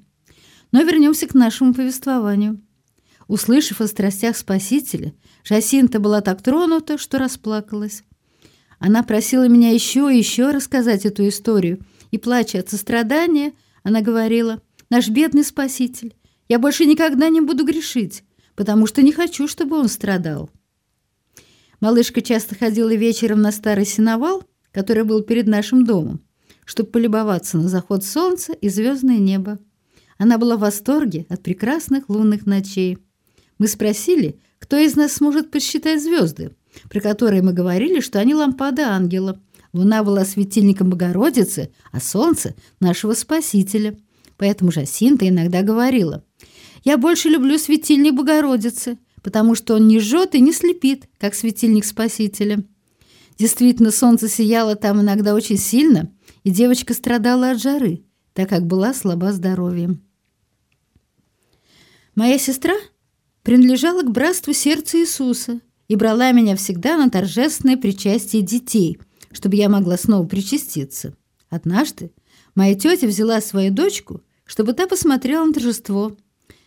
Но 0.71 0.83
вернемся 0.83 1.27
к 1.27 1.33
нашему 1.33 1.73
повествованию. 1.73 2.61
Услышав 3.27 3.81
о 3.81 3.87
страстях 3.87 4.37
Спасителя, 4.37 5.13
Жасинта 5.43 5.99
была 5.99 6.21
так 6.21 6.41
тронута, 6.41 6.97
что 6.97 7.17
расплакалась. 7.19 8.03
Она 8.79 9.03
просила 9.03 9.47
меня 9.47 9.71
еще 9.71 10.11
и 10.11 10.17
еще 10.17 10.51
рассказать 10.51 11.05
эту 11.05 11.27
историю, 11.27 11.79
и, 12.11 12.17
плача 12.17 12.59
от 12.59 12.69
сострадания, 12.69 13.53
она 13.83 14.01
говорила, 14.01 14.61
«Наш 14.89 15.09
бедный 15.09 15.43
Спаситель, 15.43 16.15
я 16.47 16.57
больше 16.57 16.85
никогда 16.85 17.29
не 17.29 17.41
буду 17.41 17.65
грешить, 17.65 18.23
потому 18.55 18.87
что 18.87 19.01
не 19.01 19.11
хочу, 19.11 19.47
чтобы 19.47 19.77
он 19.77 19.89
страдал». 19.89 20.49
Малышка 21.79 22.21
часто 22.21 22.55
ходила 22.55 22.93
вечером 22.93 23.41
на 23.41 23.51
старый 23.51 23.85
сеновал, 23.85 24.43
который 24.71 25.03
был 25.03 25.21
перед 25.21 25.47
нашим 25.47 25.85
домом, 25.85 26.21
чтобы 26.69 26.91
полюбоваться 26.91 27.57
на 27.57 27.67
заход 27.67 28.05
солнца 28.05 28.53
и 28.53 28.69
звездное 28.69 29.17
небо. 29.17 29.57
Она 30.19 30.37
была 30.37 30.55
в 30.55 30.59
восторге 30.59 31.25
от 31.27 31.41
прекрасных 31.41 32.09
лунных 32.09 32.45
ночей. 32.45 32.99
Мы 33.57 33.67
спросили, 33.67 34.39
кто 34.59 34.77
из 34.77 34.95
нас 34.95 35.13
сможет 35.13 35.49
посчитать 35.49 35.99
звезды, 35.99 36.51
про 36.87 37.01
которые 37.01 37.41
мы 37.41 37.53
говорили, 37.53 38.01
что 38.01 38.19
они 38.19 38.35
лампады 38.35 38.83
ангела. 38.83 39.41
Луна 39.73 40.03
была 40.03 40.23
светильником 40.25 40.91
Богородицы, 40.91 41.71
а 41.91 41.99
солнце– 41.99 42.53
нашего 42.79 43.15
Спасителя. 43.15 43.97
Поэтому 44.37 44.71
Жасинта 44.71 45.27
иногда 45.27 45.63
говорила, 45.63 46.23
«Я 46.83 46.99
больше 46.99 47.29
люблю 47.29 47.57
светильник 47.57 48.13
Богородицы, 48.13 48.99
потому 49.23 49.55
что 49.55 49.73
он 49.73 49.87
не 49.87 49.99
жжет 49.99 50.35
и 50.35 50.39
не 50.39 50.53
слепит, 50.53 51.09
как 51.17 51.33
светильник 51.33 51.83
Спасителя». 51.83 52.63
Действительно, 53.39 53.91
солнце 53.91 54.27
сияло 54.27 54.75
там 54.75 54.99
иногда 54.99 55.33
очень 55.33 55.57
сильно, 55.57 56.11
и 56.43 56.49
девочка 56.49 56.93
страдала 56.93 57.51
от 57.51 57.61
жары, 57.61 58.03
так 58.33 58.49
как 58.49 58.67
была 58.67 58.93
слаба 58.93 59.31
здоровьем. 59.31 60.03
Моя 62.15 62.37
сестра 62.37 62.75
принадлежала 63.43 64.01
к 64.01 64.11
братству 64.11 64.51
сердца 64.51 64.99
Иисуса 64.99 65.61
и 65.87 65.95
брала 65.95 66.33
меня 66.33 66.57
всегда 66.57 66.97
на 66.97 67.09
торжественное 67.09 67.77
причастие 67.77 68.41
детей, 68.41 68.99
чтобы 69.31 69.55
я 69.55 69.69
могла 69.69 69.97
снова 69.97 70.27
причаститься. 70.27 71.15
Однажды 71.49 72.11
моя 72.55 72.75
тетя 72.75 73.07
взяла 73.07 73.39
свою 73.39 73.71
дочку, 73.71 74.21
чтобы 74.43 74.73
та 74.73 74.85
посмотрела 74.85 75.45
на 75.45 75.53
торжество. 75.53 76.17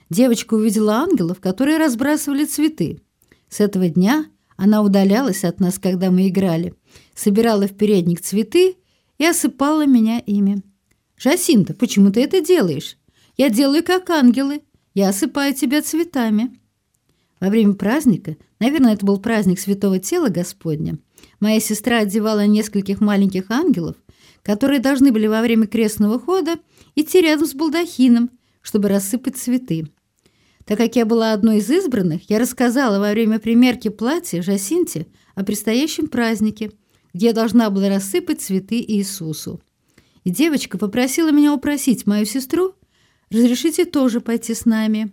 Девочка 0.08 0.54
увидела 0.54 0.94
ангелов, 0.94 1.38
которые 1.38 1.76
разбрасывали 1.76 2.46
цветы. 2.46 3.02
С 3.50 3.60
этого 3.60 3.90
дня 3.90 4.26
она 4.62 4.80
удалялась 4.80 5.42
от 5.42 5.58
нас, 5.58 5.80
когда 5.80 6.12
мы 6.12 6.28
играли, 6.28 6.72
собирала 7.16 7.66
в 7.66 7.76
передник 7.76 8.20
цветы 8.20 8.76
и 9.18 9.26
осыпала 9.26 9.86
меня 9.86 10.20
ими. 10.20 10.62
«Жасинта, 11.16 11.74
почему 11.74 12.12
ты 12.12 12.22
это 12.22 12.40
делаешь? 12.40 12.96
Я 13.36 13.50
делаю, 13.50 13.82
как 13.82 14.08
ангелы. 14.10 14.62
Я 14.94 15.08
осыпаю 15.08 15.52
тебя 15.52 15.82
цветами». 15.82 16.56
Во 17.40 17.48
время 17.48 17.72
праздника, 17.72 18.36
наверное, 18.60 18.94
это 18.94 19.04
был 19.04 19.18
праздник 19.18 19.58
Святого 19.58 19.98
Тела 19.98 20.28
Господня, 20.28 20.96
моя 21.40 21.58
сестра 21.58 21.98
одевала 21.98 22.46
нескольких 22.46 23.00
маленьких 23.00 23.50
ангелов, 23.50 23.96
которые 24.44 24.78
должны 24.78 25.10
были 25.10 25.26
во 25.26 25.40
время 25.40 25.66
крестного 25.66 26.20
хода 26.20 26.54
идти 26.94 27.20
рядом 27.20 27.48
с 27.48 27.54
балдахином, 27.54 28.30
чтобы 28.60 28.90
рассыпать 28.90 29.36
цветы. 29.36 29.88
Так 30.66 30.78
как 30.78 30.96
я 30.96 31.04
была 31.04 31.32
одной 31.32 31.58
из 31.58 31.70
избранных, 31.70 32.30
я 32.30 32.38
рассказала 32.38 32.98
во 32.98 33.10
время 33.10 33.38
примерки 33.38 33.88
платья 33.88 34.42
Жасинте 34.42 35.06
о 35.34 35.44
предстоящем 35.44 36.08
празднике, 36.08 36.72
где 37.12 37.26
я 37.26 37.32
должна 37.32 37.70
была 37.70 37.88
рассыпать 37.88 38.40
цветы 38.40 38.80
Иисусу. 38.80 39.60
И 40.24 40.30
девочка 40.30 40.78
попросила 40.78 41.32
меня 41.32 41.52
упросить 41.52 42.06
мою 42.06 42.26
сестру 42.26 42.74
разрешите 43.32 43.84
тоже 43.84 44.20
пойти 44.20 44.54
с 44.54 44.64
нами. 44.64 45.12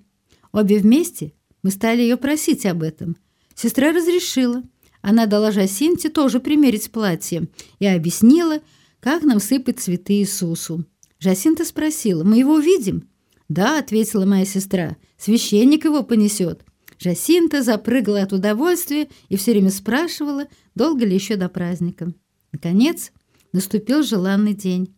Обе 0.52 0.78
вместе 0.78 1.34
мы 1.64 1.72
стали 1.72 2.02
ее 2.02 2.18
просить 2.18 2.66
об 2.66 2.84
этом. 2.84 3.18
Сестра 3.56 3.92
разрешила. 3.92 4.64
Она 5.02 5.26
дала 5.26 5.52
Жасинте 5.52 6.10
тоже 6.10 6.40
примерить 6.40 6.92
платье 6.92 7.48
и 7.80 7.86
объяснила, 7.86 8.60
как 9.00 9.24
нам 9.24 9.40
сыпать 9.40 9.80
цветы 9.80 10.14
Иисусу. 10.20 10.86
Жасинта 11.20 11.66
спросила, 11.66 12.24
«Мы 12.24 12.38
его 12.38 12.56
увидим?» 12.56 13.09
«Да»,— 13.50 13.80
ответила 13.80 14.26
моя 14.26 14.46
сестра,— 14.46 14.96
«священник 15.18 15.86
его 15.86 16.04
понесет». 16.04 16.64
Жасинта 17.00 17.64
запрыгала 17.64 18.22
от 18.22 18.34
удовольствия 18.34 19.10
и 19.30 19.38
все 19.38 19.52
время 19.52 19.72
спрашивала, 19.72 20.48
долго 20.76 21.06
ли 21.06 21.16
еще 21.16 21.36
до 21.36 21.50
праздника. 21.50 22.14
Наконец, 22.52 23.12
наступил 23.54 24.04
желанный 24.04 24.54
день, 24.54 24.94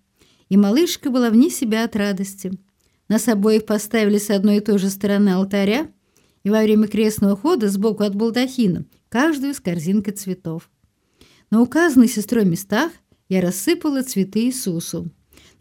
и 0.49 0.57
малышка 0.57 1.09
была 1.09 1.29
вне 1.29 1.49
себя 1.49 1.85
от 1.85 1.95
радости. 1.95 2.51
Нас 3.07 3.27
обоих 3.27 3.65
поставили 3.65 4.17
с 4.17 4.29
одной 4.29 4.57
и 4.57 4.61
той 4.61 4.79
же 4.79 4.89
стороны 4.89 5.29
алтаря, 5.29 5.89
и 6.43 6.49
во 6.49 6.61
время 6.61 6.87
крестного 6.87 7.37
хода 7.37 7.69
сбоку 7.69 8.03
от 8.03 8.15
балдахина 8.15 8.85
каждую 9.09 9.53
с 9.53 9.59
корзинкой 9.59 10.13
цветов. 10.13 10.69
На 11.51 11.61
указанных 11.61 12.11
сестрой 12.11 12.45
местах 12.45 12.91
я 13.29 13.41
рассыпала 13.41 14.01
цветы 14.01 14.45
Иисусу. 14.45 15.11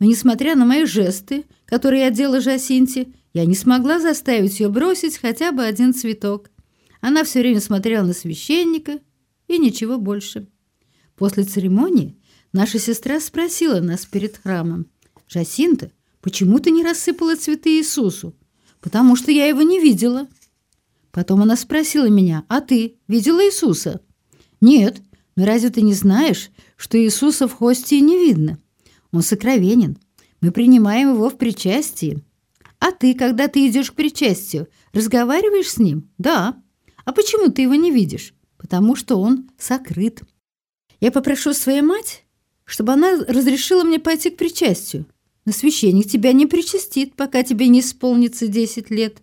Но, 0.01 0.07
несмотря 0.07 0.57
на 0.57 0.65
мои 0.65 0.87
жесты, 0.87 1.45
которые 1.67 2.05
я 2.05 2.11
делала 2.11 2.41
Жасинте, 2.41 3.13
я 3.35 3.45
не 3.45 3.55
смогла 3.55 4.01
заставить 4.01 4.59
ее 4.59 4.71
бросить 4.71 5.19
хотя 5.19 5.53
бы 5.53 5.63
один 5.63 5.95
цветок. 5.95 6.51
Она 7.01 7.23
все 7.23 7.41
время 7.41 7.61
смотрела 7.61 8.05
на 8.05 8.15
священника 8.15 8.99
и 9.47 9.59
ничего 9.59 9.99
больше. 9.99 10.49
После 11.17 11.45
церемонии 11.45 12.17
наша 12.53 12.79
сестра 12.79 13.21
спросила 13.21 13.81
нас 13.81 14.07
перед 14.07 14.39
храмом. 14.39 14.87
«Жасинта, 15.29 15.93
почему 16.23 16.59
ты 16.59 16.71
не 16.71 16.83
рассыпала 16.83 17.37
цветы 17.37 17.79
Иисусу?» 17.79 18.35
«Потому 18.81 19.15
что 19.15 19.31
я 19.31 19.47
его 19.47 19.61
не 19.61 19.79
видела». 19.79 20.27
Потом 21.13 21.43
она 21.43 21.57
спросила 21.57 22.09
меня, 22.09 22.47
«А 22.49 22.63
ты 22.63 22.97
видела 23.07 23.45
Иисуса?» 23.45 24.01
«Нет, 24.63 25.03
но 25.37 25.45
разве 25.45 25.69
ты 25.69 25.83
не 25.83 25.93
знаешь, 25.93 26.51
что 26.77 26.99
Иисуса 26.99 27.47
в 27.47 27.53
хостии 27.53 28.01
не 28.01 28.17
видно? 28.17 28.59
Он 29.13 29.23
сокровенен. 29.23 29.99
Мы 30.41 30.53
принимаем 30.53 31.15
его 31.15 31.29
в 31.29 31.37
причастии. 31.37 32.23
А 32.79 32.93
ты, 32.93 33.15
когда 33.15 33.49
ты 33.49 33.67
идешь 33.69 33.91
к 33.91 33.95
причастию, 33.95 34.69
разговариваешь 34.93 35.71
с 35.71 35.79
ним? 35.79 36.09
Да. 36.19 36.63
А 37.05 37.13
почему 37.13 37.51
ты 37.51 37.63
его 37.63 37.75
не 37.75 37.91
видишь? 37.91 38.35
Потому 38.57 38.97
что 38.97 39.17
он 39.17 39.51
сокрыт. 39.59 40.23
Я 41.01 41.11
попрошу 41.11 41.53
свою 41.53 41.85
мать, 41.85 42.25
чтобы 42.65 42.93
она 42.93 43.25
разрешила 43.27 43.85
мне 43.85 43.99
пойти 43.99 44.31
к 44.31 44.37
причастию. 44.37 45.07
Но 45.45 45.53
священник 45.53 46.09
тебя 46.09 46.33
не 46.33 46.47
причастит, 46.47 47.17
пока 47.17 47.43
тебе 47.43 47.69
не 47.69 47.81
исполнится 47.81 48.47
десять 48.47 48.91
лет. 48.91 49.23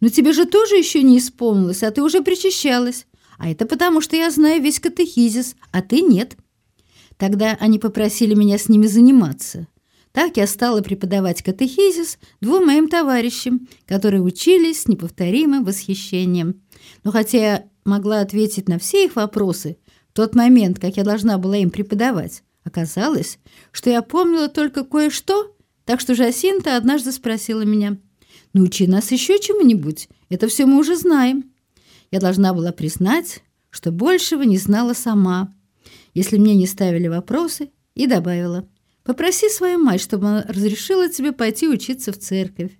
Но 0.00 0.08
тебе 0.08 0.32
же 0.32 0.46
тоже 0.46 0.76
еще 0.76 1.02
не 1.02 1.18
исполнилось, 1.18 1.82
а 1.82 1.90
ты 1.90 2.02
уже 2.02 2.22
причащалась. 2.22 3.06
А 3.38 3.50
это 3.50 3.66
потому, 3.66 4.00
что 4.00 4.16
я 4.16 4.30
знаю 4.30 4.62
весь 4.62 4.80
катехизис, 4.80 5.56
а 5.72 5.82
ты 5.82 6.00
нет. 6.00 6.36
Тогда 7.22 7.56
они 7.60 7.78
попросили 7.78 8.34
меня 8.34 8.58
с 8.58 8.68
ними 8.68 8.88
заниматься. 8.88 9.68
Так 10.10 10.38
я 10.38 10.48
стала 10.48 10.80
преподавать 10.80 11.40
катехизис 11.40 12.18
двум 12.40 12.66
моим 12.66 12.88
товарищам, 12.88 13.68
которые 13.86 14.22
учились 14.22 14.82
с 14.82 14.88
неповторимым 14.88 15.62
восхищением. 15.62 16.62
Но 17.04 17.12
хотя 17.12 17.38
я 17.38 17.64
могла 17.84 18.22
ответить 18.22 18.68
на 18.68 18.80
все 18.80 19.04
их 19.04 19.14
вопросы 19.14 19.78
в 20.10 20.14
тот 20.14 20.34
момент, 20.34 20.80
как 20.80 20.96
я 20.96 21.04
должна 21.04 21.38
была 21.38 21.58
им 21.58 21.70
преподавать, 21.70 22.42
оказалось, 22.64 23.38
что 23.70 23.88
я 23.88 24.02
помнила 24.02 24.48
только 24.48 24.82
кое-что, 24.82 25.54
так 25.84 26.00
что 26.00 26.16
Жасинта 26.16 26.76
однажды 26.76 27.12
спросила 27.12 27.62
меня– 27.62 27.98
Научи 28.52 28.88
нас 28.88 29.12
еще 29.12 29.38
чему-нибудь. 29.38 30.08
Это 30.28 30.48
все 30.48 30.66
мы 30.66 30.80
уже 30.80 30.96
знаем. 30.96 31.52
Я 32.10 32.18
должна 32.18 32.52
была 32.52 32.72
признать, 32.72 33.44
что 33.70 33.92
большего 33.92 34.42
не 34.42 34.58
знала 34.58 34.92
сама, 34.92 35.54
если 36.14 36.38
мне 36.38 36.54
не 36.54 36.66
ставили 36.66 37.08
вопросы, 37.08 37.70
и 37.94 38.06
добавила. 38.06 38.68
Попроси 39.04 39.48
свою 39.48 39.78
мать, 39.78 40.00
чтобы 40.00 40.28
она 40.28 40.44
разрешила 40.48 41.08
тебе 41.08 41.32
пойти 41.32 41.68
учиться 41.68 42.12
в 42.12 42.18
церковь. 42.18 42.72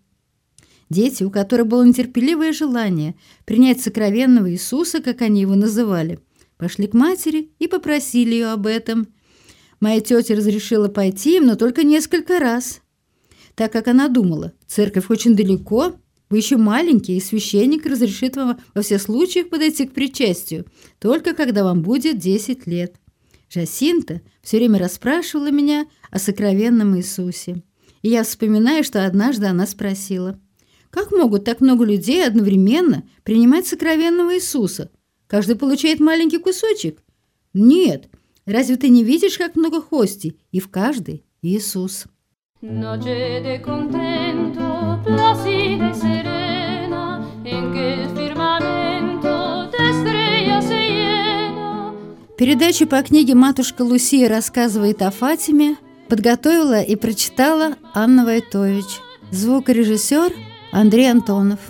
Дети, 0.89 1.25
у 1.25 1.31
которых 1.31 1.67
было 1.67 1.83
нетерпеливое 1.85 2.53
желание 2.53 3.15
принять 3.45 3.81
сокровенного 3.81 4.51
Иисуса, 4.51 5.03
как 5.03 5.21
они 5.23 5.43
его 5.43 5.55
называли, 5.55 6.21
пошли 6.57 6.87
к 6.87 6.95
матери 6.95 7.51
и 7.59 7.67
попросили 7.67 8.35
ее 8.35 8.49
об 8.49 8.67
этом. 8.67 9.09
Моя 9.81 10.01
тетя 10.01 10.35
разрешила 10.35 10.89
пойти 10.89 11.37
им, 11.37 11.47
но 11.47 11.57
только 11.57 11.83
несколько 11.83 12.39
раз 12.39 12.83
так 13.55 13.73
как 13.73 13.89
она 13.89 14.09
думала, 14.09 14.53
церковь 14.67 15.11
очень 15.11 15.37
далеко, 15.37 15.95
вы 16.31 16.39
еще 16.39 16.57
маленький, 16.57 17.17
и 17.17 17.21
священник 17.21 17.85
разрешит 17.85 18.37
вам 18.37 18.59
во 18.75 18.83
всех 18.83 19.03
случаях 19.03 19.51
подойти 19.51 19.87
к 19.87 19.93
причастию, 19.93 20.65
только 20.99 21.35
когда 21.35 21.63
вам 21.63 21.83
будет 21.83 22.19
10 22.19 22.67
лет. 22.67 22.97
Жасинта 23.53 24.23
все 24.43 24.57
время 24.57 24.79
расспрашивала 24.79 25.51
меня 25.51 25.87
о 26.11 26.19
сокровенном 26.19 26.97
Иисусе. 26.97 27.63
И 28.01 28.09
я 28.09 28.25
вспоминаю, 28.25 28.83
что 28.83 29.05
однажды 29.05 29.47
она 29.47 29.67
спросила, 29.67 30.41
«Как 30.91 31.11
могут 31.11 31.45
так 31.45 31.61
много 31.61 31.85
людей 31.85 32.27
одновременно 32.27 33.05
принимать 33.25 33.67
сокровенного 33.67 34.35
Иисуса? 34.37 34.91
Каждый 35.27 35.57
получает 35.57 36.01
маленький 36.01 36.39
кусочек?» 36.39 37.03
«Нет, 37.53 38.09
разве 38.47 38.77
ты 38.77 38.89
не 38.89 39.05
видишь, 39.05 39.37
как 39.37 39.55
много 39.55 39.83
хостей, 39.83 40.41
и 40.51 40.59
в 40.59 40.71
каждой 40.71 41.25
Иисус?» 41.43 42.07
Noche 42.63 43.43
de 43.43 43.61
contento, 43.61 45.03
plácida 45.05 45.91
y 45.91 45.95
serena, 45.95 47.29
en 47.45 47.73
que 47.73 47.92
Передачу 52.43 52.89
по 52.89 53.01
книге 53.05 53.37
«Матушка 53.37 53.83
Лусия 53.83 54.29
рассказывает 54.29 55.01
о 55.03 55.13
Фатиме» 55.13 55.77
подготовила 56.09 56.83
и 56.83 56.97
прочитала 56.97 57.77
Анна 57.95 58.25
Войтович. 58.25 58.99
Звукорежиссер 59.31 60.33
Андрей 60.73 61.09
Антонов. 61.09 61.61